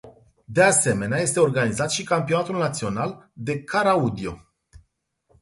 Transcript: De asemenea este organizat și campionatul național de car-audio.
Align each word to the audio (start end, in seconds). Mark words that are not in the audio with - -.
De 0.47 0.61
asemenea 0.63 1.19
este 1.19 1.39
organizat 1.39 1.91
și 1.91 2.03
campionatul 2.03 2.57
național 2.57 3.29
de 3.33 3.63
car-audio. 3.63 4.37